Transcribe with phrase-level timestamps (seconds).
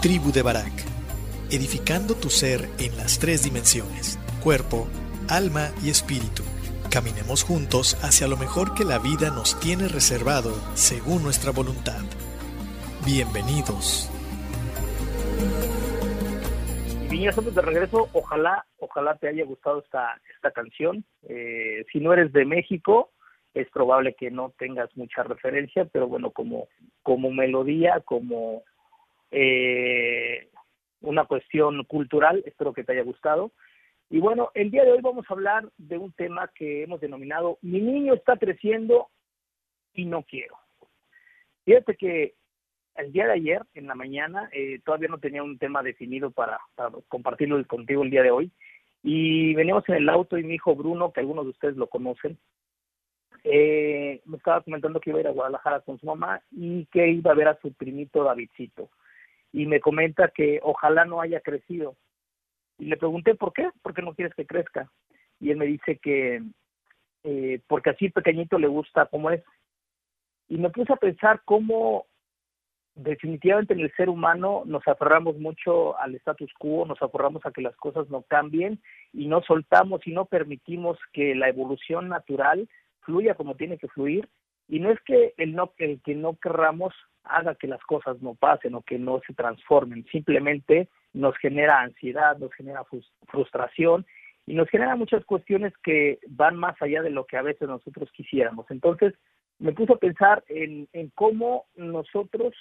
[0.00, 0.70] Tribu de Barak,
[1.50, 4.86] edificando tu ser en las tres dimensiones, cuerpo,
[5.28, 6.44] alma y espíritu.
[6.88, 11.98] Caminemos juntos hacia lo mejor que la vida nos tiene reservado según nuestra voluntad.
[13.04, 14.08] Bienvenidos.
[17.10, 18.08] Y estamos de regreso.
[18.12, 21.04] Ojalá, ojalá te haya gustado esta, esta canción.
[21.28, 23.10] Eh, si no eres de México,
[23.52, 26.68] es probable que no tengas mucha referencia, pero bueno, como,
[27.02, 28.62] como melodía, como
[29.30, 30.48] eh,
[31.00, 33.52] una cuestión cultural, espero que te haya gustado.
[34.10, 37.58] Y bueno, el día de hoy vamos a hablar de un tema que hemos denominado
[37.60, 39.08] Mi niño está creciendo
[39.94, 40.56] y no quiero.
[41.64, 42.34] Fíjate que
[42.94, 46.58] el día de ayer, en la mañana, eh, todavía no tenía un tema definido para,
[46.74, 48.50] para compartirlo contigo el día de hoy.
[49.02, 52.38] Y veníamos en el auto y mi hijo Bruno, que algunos de ustedes lo conocen,
[53.44, 57.08] eh, me estaba comentando que iba a ir a Guadalajara con su mamá y que
[57.08, 58.90] iba a ver a su primito Davidcito.
[59.52, 61.96] Y me comenta que ojalá no haya crecido.
[62.78, 64.90] Y le pregunté por qué, por qué no quieres que crezca.
[65.40, 66.42] Y él me dice que
[67.24, 69.42] eh, porque así pequeñito le gusta como es.
[70.48, 72.06] Y me puse a pensar cómo
[72.94, 77.62] definitivamente en el ser humano nos aferramos mucho al status quo, nos aferramos a que
[77.62, 78.80] las cosas no cambien
[79.12, 82.68] y no soltamos y no permitimos que la evolución natural
[83.02, 84.28] fluya como tiene que fluir
[84.68, 86.92] y no es que el no el que no querramos
[87.30, 92.36] haga que las cosas no pasen o que no se transformen, simplemente nos genera ansiedad,
[92.38, 92.84] nos genera
[93.28, 94.06] frustración
[94.46, 98.10] y nos genera muchas cuestiones que van más allá de lo que a veces nosotros
[98.12, 98.66] quisiéramos.
[98.70, 99.14] Entonces,
[99.58, 102.54] me puse a pensar en, en cómo nosotros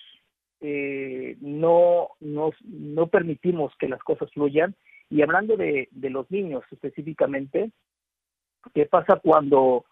[0.59, 4.75] eh, no, no permitimos que las cosas fluyan.
[5.09, 7.71] Y hablando de, de los niños específicamente,
[8.73, 9.85] ¿qué pasa cuando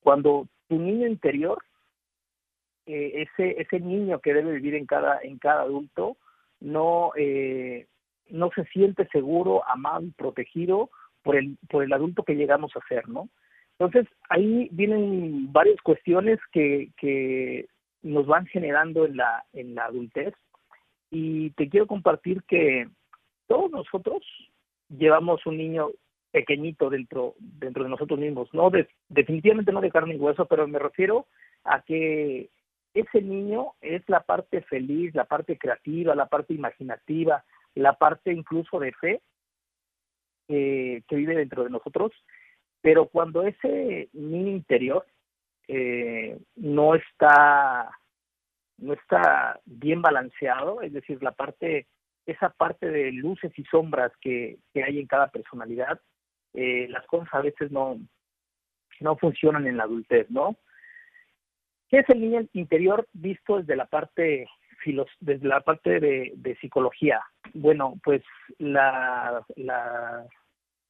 [0.00, 1.62] cuando tu niño interior,
[2.92, 6.16] eh, ese, ese niño que debe vivir en cada, en cada adulto,
[6.60, 7.86] no, eh,
[8.28, 10.90] no se siente seguro, amado y protegido
[11.22, 13.28] por el, por el adulto que llegamos a ser, ¿no?
[13.78, 17.66] Entonces, ahí vienen varias cuestiones que, que
[18.02, 20.34] nos van generando en la, en la adultez
[21.10, 22.88] y te quiero compartir que
[23.46, 24.22] todos nosotros
[24.88, 25.90] llevamos un niño
[26.30, 28.70] pequeñito dentro dentro de nosotros mismos no
[29.08, 31.26] definitivamente no de carne y hueso pero me refiero
[31.64, 32.50] a que
[32.94, 38.78] ese niño es la parte feliz la parte creativa la parte imaginativa la parte incluso
[38.78, 39.22] de fe
[40.48, 42.12] eh, que vive dentro de nosotros
[42.80, 45.06] pero cuando ese niño interior
[45.68, 47.90] eh, no está
[48.78, 51.86] no está bien balanceado es decir la parte
[52.26, 56.00] esa parte de luces y sombras que, que hay en cada personalidad
[56.54, 57.98] eh, las cosas a veces no,
[59.00, 60.56] no funcionan en la adultez, ¿no?
[61.90, 64.48] ¿Qué es el niño interior visto desde la parte
[65.20, 67.20] desde la parte de, psicología?
[67.52, 68.22] Bueno, pues
[68.58, 69.44] la,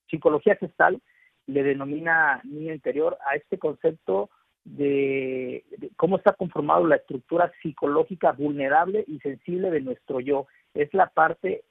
[0.08, 1.00] psicología gestal
[1.46, 4.30] le denomina niño interior a este concepto
[4.64, 5.64] de,
[5.96, 10.46] cómo está conformado la estructura psicológica vulnerable y sensible de nuestro yo.
[10.74, 11.64] Es la parte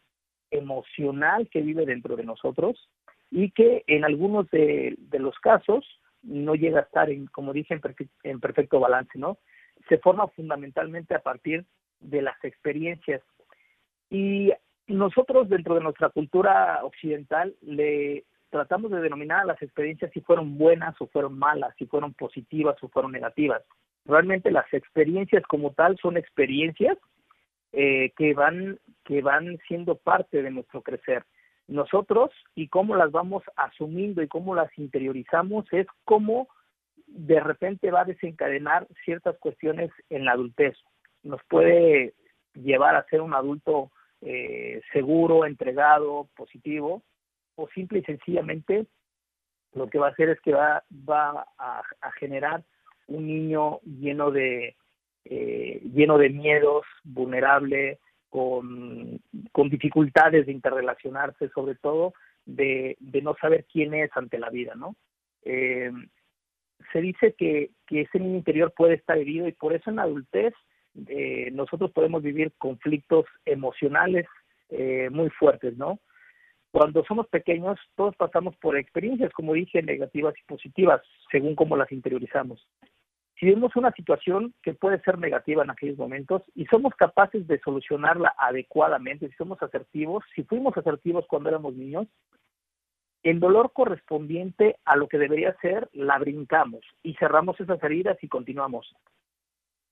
[0.51, 2.89] emocional que vive dentro de nosotros
[3.31, 5.85] y que en algunos de, los casos
[6.23, 7.81] no llega a estar, en, como dije, en,
[8.23, 9.37] en perfecto balance, ¿no?
[9.87, 11.65] Se forma fundamentalmente a partir
[11.99, 13.21] de las experiencias.
[14.09, 14.51] Y
[14.87, 20.57] nosotros dentro de nuestra cultura occidental le tratamos de denominar a las experiencias si fueron
[20.57, 23.61] buenas o fueron malas, si fueron positivas o fueron negativas.
[24.05, 26.97] Realmente las experiencias como tal son experiencias
[27.71, 31.23] eh, que van que van siendo parte de nuestro crecer
[31.69, 36.47] nosotros y cómo las vamos asumiendo y cómo las interiorizamos es cómo
[37.07, 40.75] de repente va a desencadenar ciertas cuestiones en la adultez.
[41.23, 42.13] Nos puede
[42.53, 47.03] llevar a ser un adulto eh, seguro, entregado, positivo,
[47.55, 48.85] o simple y sencillamente
[49.73, 51.83] lo que va a hacer es que va, va a,
[52.19, 52.63] generar
[53.07, 54.75] un niño lleno de
[55.25, 57.99] eh, lleno de miedos, vulnerable,
[58.29, 59.19] con,
[59.51, 62.13] con dificultades de interrelacionarse, sobre todo
[62.45, 64.95] de, de no saber quién es ante la vida, ¿no?
[65.43, 65.91] Eh,
[66.91, 70.03] se dice que, que ese niño interior puede estar herido y por eso en la
[70.03, 70.53] adultez
[71.07, 74.25] eh, nosotros podemos vivir conflictos emocionales
[74.69, 75.99] eh, muy fuertes, ¿no?
[76.71, 81.91] Cuando somos pequeños, todos pasamos por experiencias, como dije, negativas y positivas, según cómo las
[81.91, 82.67] interiorizamos.
[83.39, 87.59] Si vemos una situación que puede ser negativa en aquellos momentos y somos capaces de
[87.59, 92.07] solucionarla adecuadamente, si somos asertivos, si fuimos asertivos cuando éramos niños,
[93.23, 98.27] el dolor correspondiente a lo que debería ser, la brincamos y cerramos esas heridas y
[98.27, 98.93] continuamos.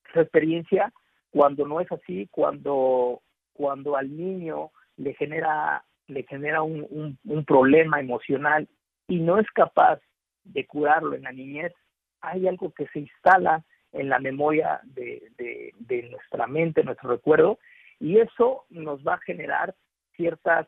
[0.10, 0.94] Esa experiencia,
[1.30, 3.22] cuando no es así, cuando,
[3.54, 8.68] cuando al niño le genera, le genera un, un, problema emocional
[9.08, 10.02] y no es capaz
[10.44, 11.74] de curarlo en la niñez,
[12.22, 15.74] hay algo que se instala en la memoria de,
[16.10, 17.60] nuestra mente, nuestro recuerdo,
[18.00, 19.75] y eso nos va a generar
[20.16, 20.68] ciertas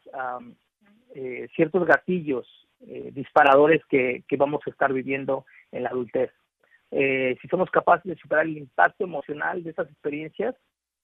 [1.16, 2.48] eh, ciertos gatillos
[2.88, 6.31] eh, disparadores que, vamos a estar viviendo en la adultez.
[6.92, 10.56] Eh, si somos capaces de superar el impacto emocional de esas experiencias,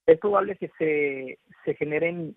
[0.06, 2.36] es probable que se, se generen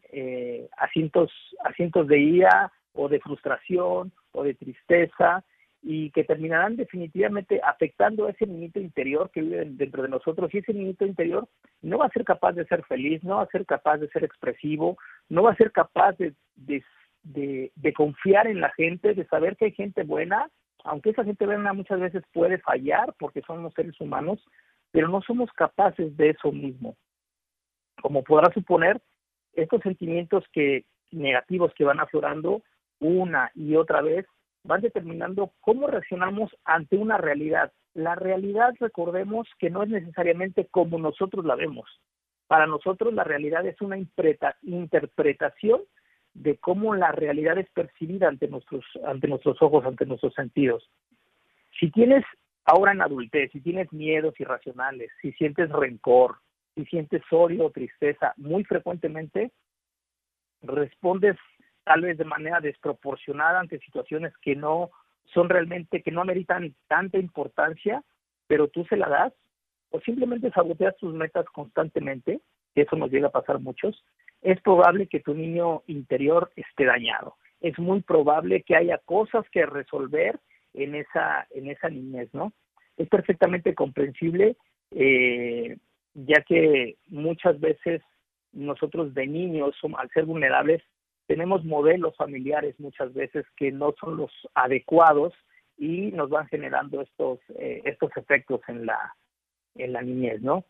[0.78, 1.30] asientos,
[1.62, 5.44] asientos de ira o de frustración o de tristeza
[5.90, 10.58] y que terminarán definitivamente afectando a ese niñito interior que vive dentro de nosotros y
[10.58, 11.48] ese niñito interior
[11.80, 14.22] no va a ser capaz de ser feliz, no va a ser capaz de ser
[14.22, 14.98] expresivo,
[15.30, 16.84] no va a ser capaz de, de
[17.22, 20.50] de, confiar en la gente, de saber que hay gente buena,
[20.84, 24.44] aunque esa gente buena muchas veces puede fallar porque somos seres humanos,
[24.90, 26.96] pero no somos capaces de eso mismo.
[28.00, 29.00] Como podrá suponer,
[29.54, 32.62] estos sentimientos que negativos que van aflorando
[33.00, 34.26] una y otra vez
[34.68, 37.72] van determinando cómo reaccionamos ante una realidad.
[37.94, 41.88] La realidad, recordemos que no es necesariamente como nosotros la vemos.
[42.46, 45.80] Para nosotros la realidad es una interpretación
[46.34, 50.88] de cómo la realidad es percibida ante nuestros, ante nuestros ojos, ante nuestros sentidos.
[51.80, 52.24] Si tienes
[52.66, 56.36] ahora en adultez, si tienes miedos irracionales, si sientes rencor,
[56.74, 59.50] si sientes odio o tristeza muy frecuentemente,
[60.60, 61.36] respondes
[61.88, 64.90] tal vez de manera desproporcionada ante situaciones que no
[65.32, 68.04] son realmente, que no ameritan tanta importancia,
[68.46, 69.32] pero tú se la das,
[69.88, 72.40] o simplemente saboteas tus metas constantemente,
[72.74, 74.04] que eso nos llega a pasar a muchos,
[74.42, 77.36] es probable que tu niño interior esté dañado.
[77.62, 80.38] Es muy probable que haya cosas que resolver
[80.74, 82.52] en esa, en esa niñez, ¿no?
[82.98, 84.56] Es perfectamente comprensible,
[84.90, 85.78] eh,
[86.12, 88.02] ya que muchas veces
[88.52, 90.82] nosotros de niños, al ser vulnerables,
[91.28, 95.34] tenemos modelos familiares muchas veces que no son los adecuados
[95.76, 99.14] y nos van generando estos, eh, estos efectos en la,
[99.74, 100.64] en la niñez, ¿no?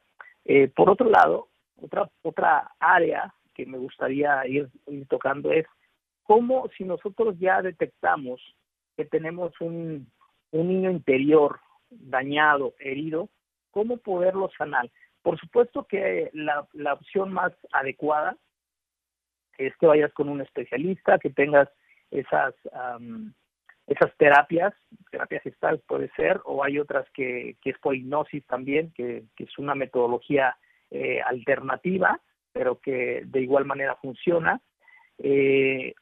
[0.44, 1.48] Eh, por otro lado,
[1.80, 4.68] otra, otra área que me gustaría ir,
[5.08, 5.64] tocando es
[6.24, 8.40] cómo si nosotros ya detectamos
[8.96, 10.10] que tenemos un,
[10.50, 13.28] niño interior dañado, herido,
[13.70, 14.90] cómo poderlo sanar.
[15.22, 18.36] Por supuesto que la, la opción más adecuada
[19.58, 21.68] es que vayas con un especialista, que tengas
[22.10, 22.54] esas
[23.86, 24.74] esas terapias,
[25.10, 29.44] terapias gestal puede ser, o hay otras que, que es por hipnosis también, que, que
[29.44, 30.56] es una metodología
[30.90, 32.20] eh, alternativa
[32.58, 34.60] pero que de igual manera funciona.
[35.18, 35.94] Eh,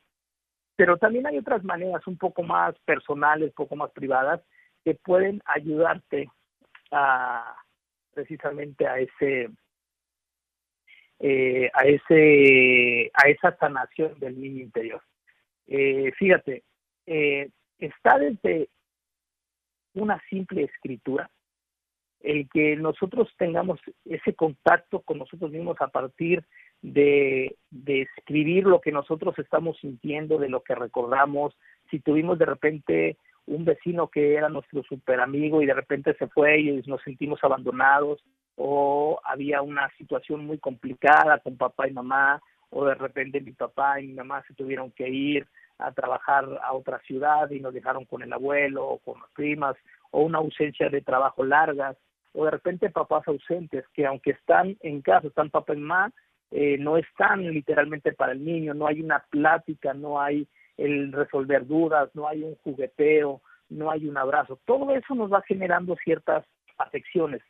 [0.75, 4.41] pero también hay otras maneras un poco más personales, un poco más privadas,
[4.83, 6.31] que pueden ayudarte
[6.91, 7.57] a
[8.15, 9.51] precisamente a ese
[11.19, 15.03] eh, a ese a esa sanación del niño interior.
[15.67, 16.63] Eh, fíjate,
[17.79, 18.69] está desde
[19.95, 21.31] una simple escritura,
[22.21, 26.45] el que nosotros tengamos ese contacto con nosotros mismos a partir
[26.83, 27.57] de,
[27.87, 31.57] escribir lo que nosotros estamos sintiendo, de lo que recordamos,
[31.91, 36.27] si tuvimos de repente un vecino que era nuestro super amigo y de repente se
[36.29, 38.23] fue y nos sentimos abandonados,
[38.57, 44.01] o había una situación muy complicada con papá y mamá, o de repente mi papá
[44.01, 45.47] y mi mamá se tuvieron que ir
[45.79, 49.77] a trabajar a otra ciudad y nos dejaron con el abuelo o con las primas,
[50.11, 51.97] o una ausencia de trabajo largas,
[52.33, 56.13] o de repente papás ausentes que aunque están en casa, están papá y mamá,
[56.51, 60.47] eh, no están literalmente para el niño, no hay una plática, no hay
[60.77, 64.59] el resolver dudas, no hay un jugueteo, no hay un abrazo.
[64.65, 66.45] Todo eso nos va generando ciertas
[66.79, 67.43] afecciones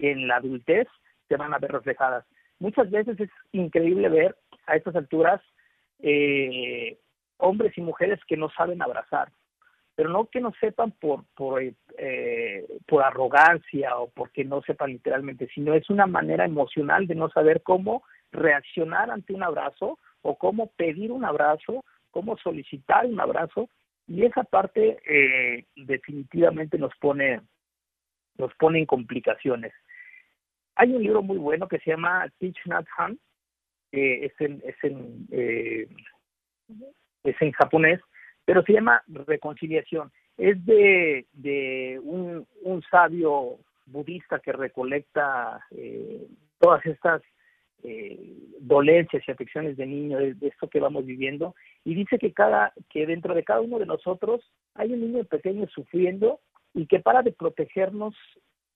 [0.00, 0.88] en la adultez
[1.28, 2.24] se van a ver reflejadas.
[2.58, 5.40] Muchas veces es increíble ver a estas alturas
[6.00, 6.98] eh,
[7.38, 9.30] hombres y mujeres que no saben abrazar,
[9.94, 15.48] pero no que no sepan por por, eh, por arrogancia o porque no sepan literalmente,
[15.54, 18.02] sino es una manera emocional de no saber cómo
[18.32, 23.68] reaccionar ante un abrazo o cómo pedir un abrazo, cómo solicitar un abrazo
[24.06, 27.40] y esa parte eh, definitivamente nos pone
[28.36, 29.72] nos pone en complicaciones.
[30.76, 33.18] Hay un libro muy bueno que se llama Teach Not Han
[33.92, 35.88] eh, es en, es en, eh,
[37.24, 38.00] es en japonés,
[38.44, 40.12] pero se llama reconciliación.
[40.36, 46.26] Es de, de un, un sabio budista que recolecta eh,
[46.58, 47.22] todas estas
[47.82, 48.18] eh,
[48.60, 53.06] dolencias y afecciones de niño, de, esto que vamos viviendo, y dice que cada, que
[53.06, 54.40] dentro de cada uno de nosotros
[54.74, 56.40] hay un niño pequeño sufriendo
[56.74, 58.14] y que para de protegernos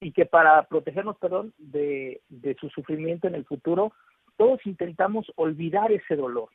[0.00, 3.92] y que para protegernos, perdón, de, de su sufrimiento en el futuro,
[4.36, 6.50] todos intentamos olvidar ese dolor.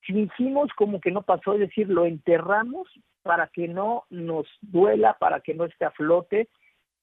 [0.00, 2.88] Fingimos como que no pasó, es decir, lo enterramos
[3.22, 6.48] para que no nos duela, para que no esté a flote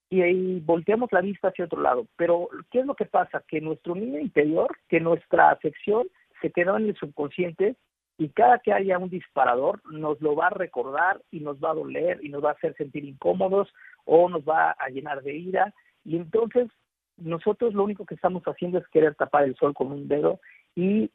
[0.09, 2.07] y ahí volteamos la vista hacia otro lado.
[2.15, 3.43] Pero, ¿qué es lo que pasa?
[3.47, 6.07] Que nuestro niño interior, que nuestra afección
[6.41, 7.75] se quedó en el subconsciente
[8.19, 11.75] y cada que haya un disparador nos lo va a recordar y nos va a
[11.75, 13.73] doler y nos va a hacer sentir incómodos
[14.03, 15.73] o nos va a llenar de ira
[16.03, 16.67] y entonces
[17.15, 20.41] nosotros lo único que estamos haciendo es querer tapar el sol con un dedo
[20.75, 21.09] y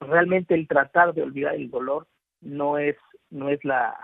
[0.00, 2.06] realmente el tratar de olvidar el dolor
[2.40, 2.96] no es
[3.28, 3.94] no es la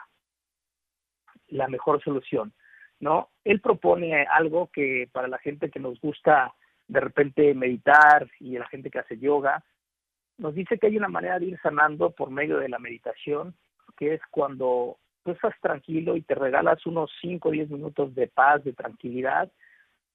[1.49, 2.53] la mejor solución
[3.01, 3.31] ¿no?
[3.45, 6.55] Él propone algo que para la gente que nos gusta
[6.89, 9.65] de repente meditar y la gente que hace yoga,
[10.39, 13.55] nos dice que hay una manera de ir sanando por medio de la meditación,
[13.97, 18.29] que es cuando tú estás tranquilo y te regalas unos 5 o 10 minutos de
[18.29, 19.51] paz, de tranquilidad,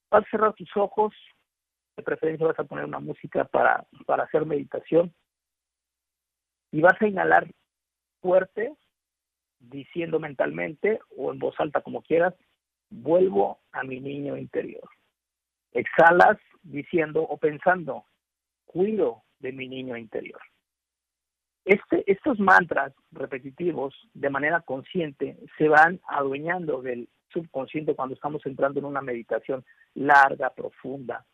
[0.10, 1.14] vas a cerrar tus ojos,
[1.96, 5.14] de preferencia vas a poner una música para, para hacer meditación
[6.72, 7.48] y vas a inhalar
[8.22, 8.74] fuerte,
[9.60, 12.34] diciendo mentalmente o en voz alta como quieras,
[12.90, 14.88] vuelvo a mi niño interior.
[15.72, 18.06] Exhalas diciendo o pensando,
[18.66, 20.42] cuido de mi niño interior.
[21.66, 28.80] Este, estos mantras repetitivos de manera consciente se van adueñando del subconsciente cuando estamos entrando
[28.80, 31.26] en una meditación larga, profunda.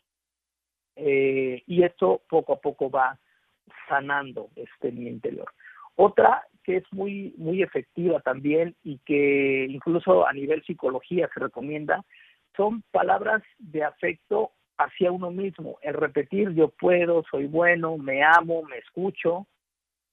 [0.95, 3.19] Eh, y esto poco a poco va
[3.87, 5.51] sanando este niño interior.
[5.95, 12.03] Otra que es muy, muy efectiva también y que incluso a nivel psicología se recomienda,
[12.57, 15.77] son palabras de afecto hacia uno mismo.
[15.81, 19.47] El repetir yo puedo, soy bueno, me amo, me escucho,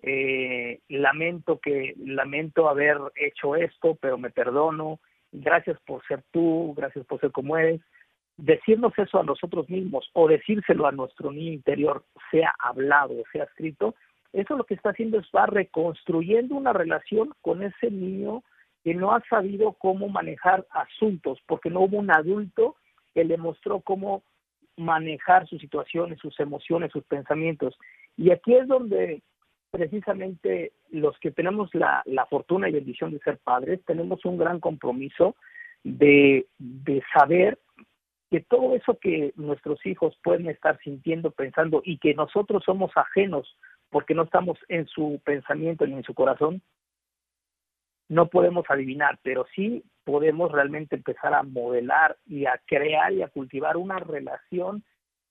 [0.03, 5.01] eh, lamento que lamento haber hecho esto, pero me perdono,
[5.31, 7.81] gracias por ser tú, gracias por ser como eres.
[8.37, 13.95] Decirnos eso a nosotros mismos o decírselo a nuestro niño interior, sea hablado, sea escrito,
[14.33, 18.43] eso lo que está haciendo es va reconstruyendo una relación con ese niño
[18.83, 22.77] que no ha sabido cómo manejar asuntos, porque no hubo un adulto
[23.15, 24.23] que le mostró cómo
[24.77, 27.77] manejar sus situaciones, sus emociones, sus pensamientos.
[28.17, 29.23] Y aquí es donde
[29.71, 34.61] precisamente los que tenemos la, la fortuna y bendición de ser padres, tenemos un gran
[34.61, 35.35] compromiso
[35.83, 37.59] de, de saber
[38.31, 43.57] que todo eso que nuestros hijos pueden estar sintiendo, pensando y que nosotros somos ajenos
[43.91, 46.63] porque no estamos en su pensamiento ni en su corazón,
[48.09, 53.29] no podemos adivinar, pero sí podemos realmente empezar a modelar y a crear y a
[53.29, 54.85] cultivar una relación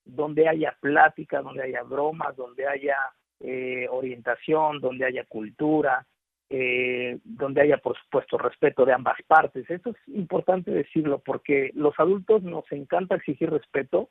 [0.06, 2.98] donde haya plática, donde haya bromas, donde haya
[3.40, 6.06] eh, orientación, donde haya cultura,
[6.50, 9.70] eh, donde haya, por supuesto, respeto de ambas partes.
[9.70, 14.10] Eso es importante decirlo porque los adultos nos encanta exigir respeto,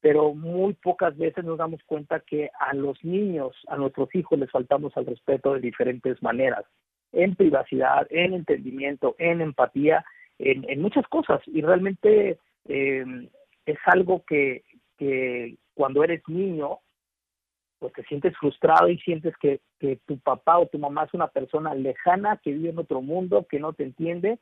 [0.00, 4.50] pero muy pocas veces nos damos cuenta que a los niños, a nuestros hijos les
[4.50, 6.64] faltamos al respeto de diferentes maneras,
[7.12, 10.04] en privacidad, en entendimiento, en empatía,
[10.38, 11.40] en, muchas cosas.
[11.46, 12.38] Y realmente
[12.68, 13.28] eh,
[13.66, 14.64] es algo que,
[14.98, 16.78] que cuando eres niño,
[17.78, 21.28] pues te sientes frustrado y sientes que, que tu papá o tu mamá es una
[21.28, 24.38] persona lejana, que vive en otro mundo, que no te entiende.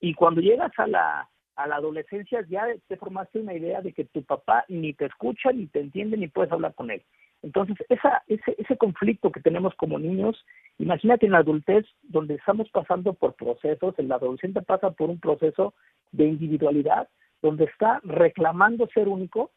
[0.00, 4.04] Y cuando llegas a la a la adolescencia ya te formaste una idea de que
[4.04, 7.02] tu papá ni te escucha, ni te entiende, ni puedes hablar con él.
[7.44, 10.46] Entonces, esa, ese, ese conflicto que tenemos como niños,
[10.78, 15.74] imagínate en la adultez, donde estamos pasando por procesos, el adolescente pasa por un proceso
[16.10, 17.06] de individualidad,
[17.42, 19.50] donde está reclamando ser único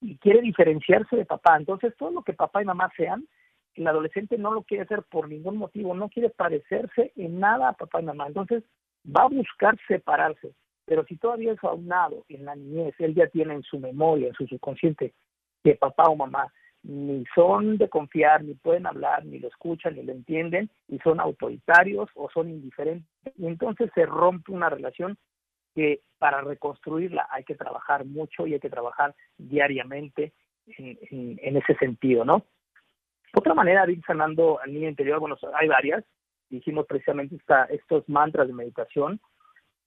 [0.00, 1.56] y quiere diferenciarse de papá.
[1.56, 3.26] Entonces, todo lo que papá y mamá sean,
[3.74, 7.72] el adolescente no lo quiere hacer por ningún motivo, no quiere parecerse en nada a
[7.72, 8.28] papá y mamá.
[8.28, 8.62] Entonces,
[9.04, 10.52] va a buscar separarse.
[10.84, 14.34] Pero si todavía es aunado en la niñez, él ya tiene en su memoria, en
[14.34, 15.14] su subconsciente,
[15.64, 16.52] que papá o mamá
[16.88, 21.20] ni son de confiar, ni pueden hablar, ni lo escuchan, ni lo entienden, y son
[21.20, 23.06] autoritarios o son indiferentes.
[23.36, 25.18] Y entonces se rompe una relación
[25.74, 30.32] que para reconstruirla hay que trabajar mucho y hay que trabajar diariamente
[30.78, 32.46] en, ese sentido, ¿no?
[33.34, 36.04] Otra manera de ir sanando al niño interior, bueno, hay varias.
[36.48, 39.20] Dijimos precisamente esta, estos mantras de meditación,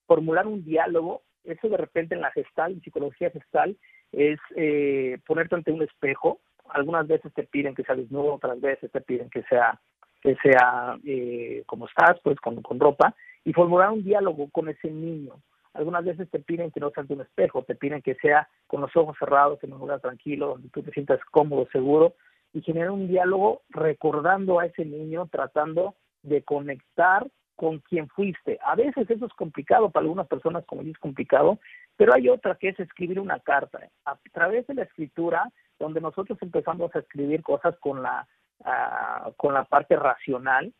[0.05, 3.75] formular un diálogo, eso de repente en la gestal, en psicología gestal,
[4.11, 6.39] es eh, ponerte ante un espejo
[6.69, 9.79] algunas veces te piden que sea desnudo, otras veces te piden que sea
[10.21, 14.89] que sea eh, como estás, pues con, con ropa, y formular un diálogo con ese
[14.91, 15.41] niño.
[15.73, 18.81] Algunas veces te piden que no sea ante un espejo, te piden que sea con
[18.81, 22.13] los ojos cerrados, en un lugar tranquilo, donde tú te sientas cómodo, seguro,
[22.53, 27.25] y generar un diálogo recordando a ese niño, tratando de conectar
[27.55, 28.59] con quien fuiste.
[28.63, 31.59] A veces eso es complicado, para algunas personas como yo es complicado,
[31.95, 33.79] pero hay otra que es escribir una carta.
[34.05, 35.49] A través de la escritura,
[35.81, 38.27] donde nosotros empezamos a escribir cosas con la,
[38.59, 40.73] uh, con la parte racional,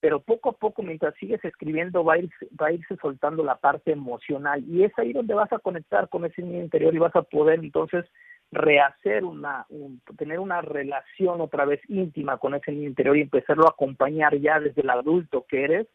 [0.00, 3.56] pero poco a poco, mientras sigues escribiendo, va a, irse, va a irse soltando la
[3.56, 7.16] parte emocional y es ahí donde vas a conectar con ese niño interior y vas
[7.16, 8.04] a poder entonces
[8.50, 13.66] rehacer una, un, tener una relación otra vez íntima con ese niño interior y empezarlo
[13.66, 15.86] a acompañar ya desde el adulto que eres,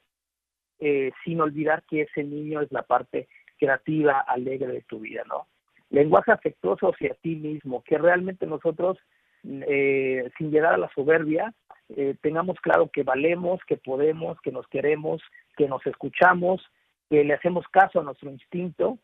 [0.79, 3.27] eh, sin olvidar que ese niño es la parte
[3.57, 5.47] creativa, alegre de tu vida, ¿no?
[5.93, 8.97] Lenguaje afectuoso hacia ti mismo, que realmente nosotros,
[9.43, 11.53] eh, sin llegar a la soberbia,
[11.89, 15.21] eh, tengamos claro que valemos, que podemos, que nos queremos,
[15.55, 16.65] que nos escuchamos,
[17.11, 18.97] que le hacemos caso a nuestro instinto,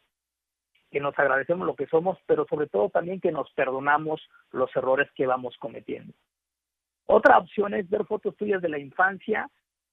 [0.89, 5.07] que nos agradecemos lo que somos, pero sobre todo también que nos perdonamos los errores
[5.13, 6.11] que vamos cometiendo.
[7.05, 9.47] Otra opción es ver fotos tuyas de la infancia.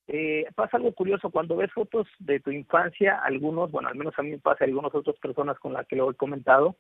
[0.09, 4.23] Eh, pasa algo curioso, cuando ves fotos de tu infancia, algunos, bueno, al menos a
[4.23, 6.77] mí me pasa, algunas otras personas con las que lo he comentado,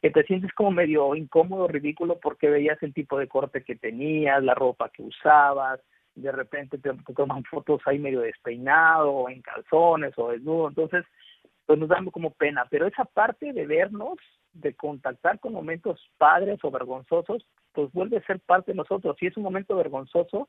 [0.00, 4.42] que te sientes como medio incómodo, ridículo, porque veías el tipo de corte que tenías,
[4.44, 5.80] la ropa que usabas,
[6.14, 11.04] de repente te, toman fotos ahí medio despeinado, o en calzones, o desnudo, entonces,
[11.66, 14.18] pues nos da como pena, pero esa parte de vernos,
[14.52, 19.16] de contactar con momentos padres o vergonzosos, pues vuelve a ser parte de nosotros.
[19.18, 20.48] Si es un momento vergonzoso,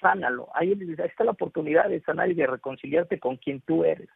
[0.00, 0.48] sánalo.
[0.54, 4.08] Ahí está la oportunidad de sanar y de reconciliarte con quien tú eres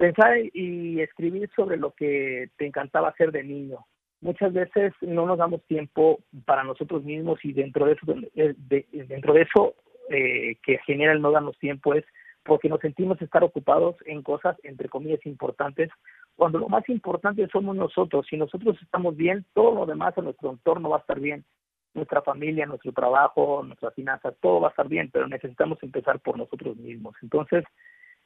[0.00, 3.84] pensar y escribir sobre lo que te encantaba hacer de niño.
[4.22, 9.34] Muchas veces no nos damos tiempo para nosotros mismos y dentro de eso, de, dentro
[9.34, 9.74] de eso
[10.08, 12.06] eh, que genera el no darnos tiempo es
[12.44, 15.90] porque nos sentimos estar ocupados en cosas, entre comillas, importantes,
[16.34, 18.26] cuando lo más importante somos nosotros.
[18.30, 21.44] Si nosotros estamos bien, todo lo demás en nuestro entorno va a estar bien.
[21.94, 26.38] Nuestra familia, nuestro trabajo, nuestras finanzas, todo va a estar bien, pero necesitamos empezar por
[26.38, 27.16] nosotros mismos.
[27.22, 27.64] Entonces,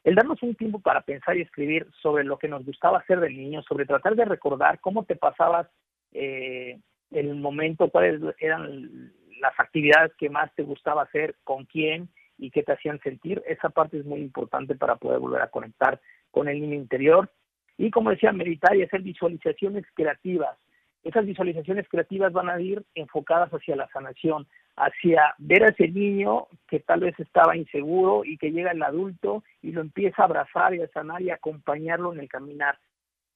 [0.04, 3.30] el darnos un tiempo para pensar y escribir sobre lo que nos gustaba hacer de
[3.30, 5.66] niño, sobre tratar de recordar cómo te pasabas
[6.12, 6.78] eh,
[7.10, 12.62] el momento, cuáles eran las actividades que más te gustaba hacer, con quién y qué
[12.62, 16.00] te hacían sentir, esa parte es muy importante para poder volver a conectar
[16.30, 17.30] con el niño interior.
[17.78, 20.56] Y como decía, meditar y hacer visualizaciones creativas.
[21.04, 26.46] Esas visualizaciones creativas van a ir enfocadas hacia la sanación, hacia ver a ese niño
[26.66, 30.74] que tal vez estaba inseguro y que llega el adulto y lo empieza a abrazar
[30.74, 32.78] y a sanar y a acompañarlo en el caminar.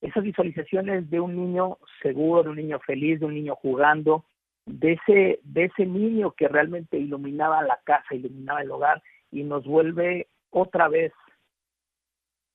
[0.01, 4.25] Esas visualizaciones de un niño seguro, de un niño feliz, de un niño jugando,
[4.65, 9.67] de ese, de ese niño que realmente iluminaba la casa, iluminaba el hogar y nos
[9.67, 11.13] vuelve otra vez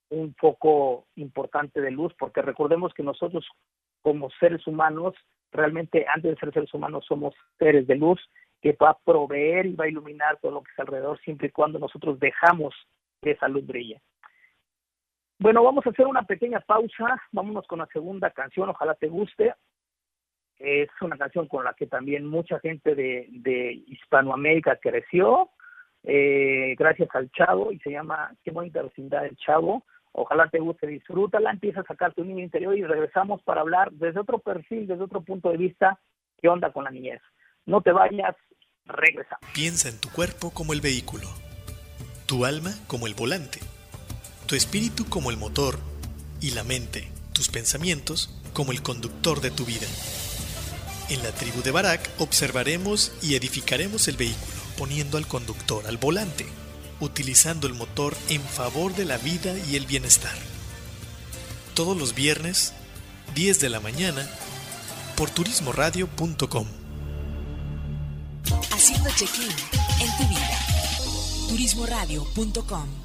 [0.09, 3.45] un foco importante de luz, porque recordemos que nosotros
[4.01, 5.15] como seres humanos,
[5.51, 8.19] realmente antes de ser seres humanos somos seres de luz
[8.61, 11.51] que va a proveer y va a iluminar todo lo que está alrededor siempre y
[11.51, 12.73] cuando nosotros dejamos
[13.21, 14.01] que esa luz brille.
[15.39, 19.53] Bueno, vamos a hacer una pequeña pausa, vámonos con la segunda canción, ojalá te guste.
[20.57, 25.49] Es una canción con la que también mucha gente de, de Hispanoamérica creció,
[26.03, 29.83] eh, gracias al Chavo, y se llama Qué bonita vecindad del Chavo.
[30.11, 34.19] Ojalá te guste, disfrútala, empieza a sacar tu niño interior y regresamos para hablar desde
[34.19, 35.99] otro perfil, desde otro punto de vista,
[36.39, 37.19] qué onda con la niñez.
[37.65, 38.35] No te vayas,
[38.85, 39.39] regresa.
[39.55, 41.27] Piensa en tu cuerpo como el vehículo,
[42.27, 43.59] tu alma como el volante,
[44.45, 45.79] tu espíritu como el motor
[46.41, 49.87] y la mente, tus pensamientos como el conductor de tu vida.
[51.09, 56.45] En la tribu de Barak observaremos y edificaremos el vehículo, poniendo al conductor al volante,
[56.99, 60.35] utilizando el motor en favor de la vida y el bienestar.
[61.73, 62.73] Todos los viernes,
[63.35, 64.29] 10 de la mañana,
[65.15, 66.67] por turismoradio.com
[68.71, 69.49] haciendo check-in
[70.01, 70.59] en tu vida.
[71.49, 73.02] Turismoradio.com